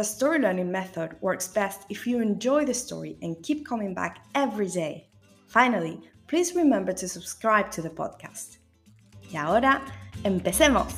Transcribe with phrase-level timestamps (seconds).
[0.00, 4.24] the story learning method works best if you enjoy the story and keep coming back
[4.34, 5.10] every day.
[5.46, 8.60] Finally, please remember to subscribe to the podcast.
[9.30, 9.82] Y ahora,
[10.24, 10.94] empecemos.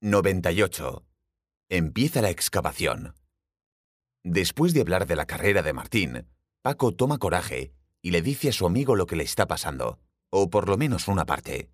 [0.00, 1.02] «98.
[1.68, 3.14] Empieza la excavación.
[4.22, 6.28] Después de hablar de la carrera de Martín,
[6.62, 9.98] Paco toma coraje y le dice a su amigo lo que le está pasando,
[10.30, 11.72] o por lo menos una parte.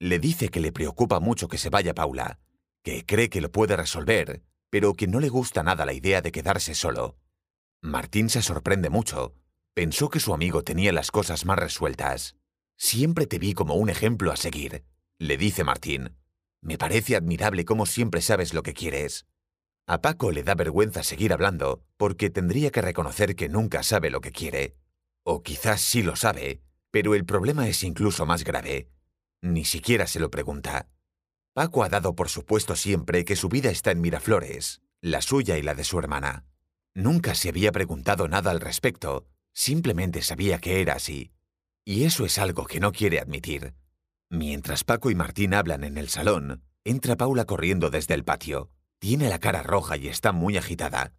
[0.00, 2.38] Le dice que le preocupa mucho que se vaya Paula,
[2.82, 6.32] que cree que lo puede resolver, pero que no le gusta nada la idea de
[6.32, 7.18] quedarse solo.
[7.82, 9.34] Martín se sorprende mucho.
[9.74, 12.36] Pensó que su amigo tenía las cosas más resueltas.
[12.78, 14.84] Siempre te vi como un ejemplo a seguir,
[15.18, 16.16] le dice Martín.
[16.62, 19.26] Me parece admirable cómo siempre sabes lo que quieres.
[19.86, 24.22] A Paco le da vergüenza seguir hablando porque tendría que reconocer que nunca sabe lo
[24.22, 24.76] que quiere.
[25.24, 28.88] O quizás sí lo sabe, pero el problema es incluso más grave.
[29.42, 30.88] Ni siquiera se lo pregunta.
[31.52, 35.62] Paco ha dado por supuesto siempre que su vida está en Miraflores, la suya y
[35.62, 36.44] la de su hermana.
[36.94, 41.32] Nunca se había preguntado nada al respecto, simplemente sabía que era así.
[41.84, 43.74] Y eso es algo que no quiere admitir.
[44.28, 48.70] Mientras Paco y Martín hablan en el salón, entra Paula corriendo desde el patio.
[49.00, 51.14] Tiene la cara roja y está muy agitada.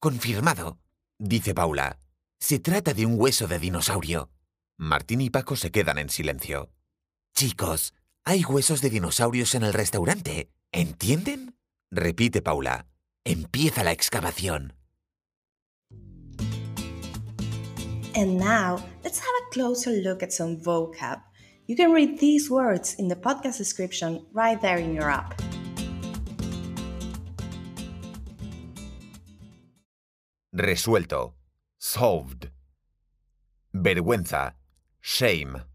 [0.00, 0.78] Confirmado,
[1.18, 1.98] dice Paula.
[2.40, 4.30] Se trata de un hueso de dinosaurio.
[4.76, 6.70] Martín y Paco se quedan en silencio.
[7.34, 7.94] Chicos,
[8.24, 10.50] hay huesos de dinosaurios en el restaurante.
[10.70, 11.56] ¿Entienden?
[11.90, 12.86] Repite Paula.
[13.24, 14.74] Empieza la excavación.
[18.14, 21.22] And now, let's have a closer look at some vocab.
[21.66, 25.40] You can read these words in the podcast description right there in your app.
[30.54, 31.34] Resuelto.
[31.78, 32.50] Solved.
[33.74, 34.54] Vergüenza.
[35.00, 35.71] Shame.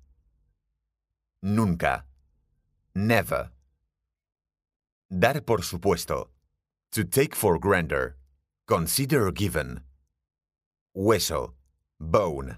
[1.44, 2.06] Nunca.
[2.96, 3.52] Never.
[5.10, 6.30] Dar por supuesto.
[6.92, 8.14] To take for granted.
[8.68, 9.82] Consider given.
[10.96, 11.54] Hueso.
[12.00, 12.58] Bone.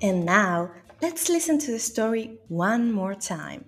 [0.00, 0.70] And now,
[1.02, 3.64] let's listen to the story one more time.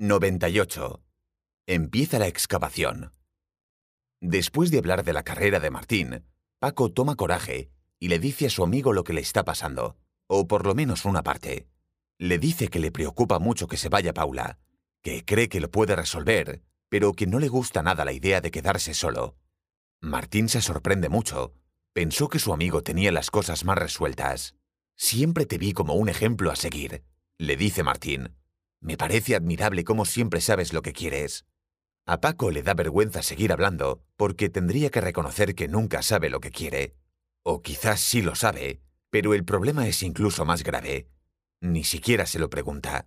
[0.00, 1.00] «98.
[1.66, 3.12] Empieza la excavación.
[4.20, 6.24] Después de hablar de la carrera de Martín,
[6.58, 10.46] Paco toma coraje y le dice a su amigo lo que le está pasando, o
[10.46, 11.68] por lo menos una parte.
[12.18, 14.58] Le dice que le preocupa mucho que se vaya Paula,
[15.02, 18.50] que cree que lo puede resolver, pero que no le gusta nada la idea de
[18.50, 19.36] quedarse solo.
[20.00, 21.54] Martín se sorprende mucho.
[21.94, 24.54] Pensó que su amigo tenía las cosas más resueltas.
[24.96, 27.04] Siempre te vi como un ejemplo a seguir,
[27.38, 28.36] le dice Martín.
[28.80, 31.46] Me parece admirable cómo siempre sabes lo que quieres.
[32.06, 36.40] A Paco le da vergüenza seguir hablando porque tendría que reconocer que nunca sabe lo
[36.40, 36.94] que quiere.
[37.42, 38.80] O quizás sí lo sabe,
[39.10, 41.08] pero el problema es incluso más grave.
[41.60, 43.06] Ni siquiera se lo pregunta.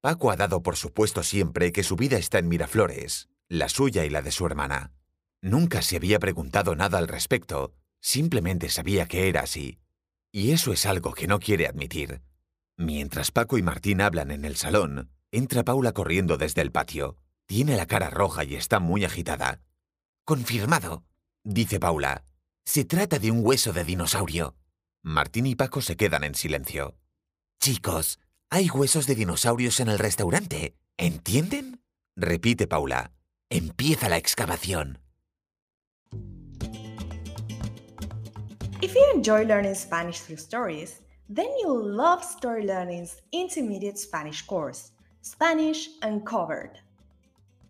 [0.00, 4.10] Paco ha dado por supuesto siempre que su vida está en Miraflores, la suya y
[4.10, 4.92] la de su hermana.
[5.40, 9.78] Nunca se había preguntado nada al respecto, simplemente sabía que era así.
[10.30, 12.20] Y eso es algo que no quiere admitir.
[12.76, 17.16] Mientras Paco y Martín hablan en el salón, entra Paula corriendo desde el patio.
[17.48, 19.62] Tiene la cara roja y está muy agitada.
[20.26, 21.02] Confirmado,
[21.44, 22.22] dice Paula.
[22.66, 24.54] Se trata de un hueso de dinosaurio.
[25.02, 26.98] Martín y Paco se quedan en silencio.
[27.58, 30.76] Chicos, hay huesos de dinosaurios en el restaurante.
[30.98, 31.80] ¿Entienden?
[32.16, 33.12] Repite Paula.
[33.48, 34.98] Empieza la excavación.
[38.82, 41.00] If you enjoy learning Spanish through stories,
[41.30, 44.90] then you'll love Story Learning's intermediate Spanish course,
[45.22, 46.78] Spanish Uncovered.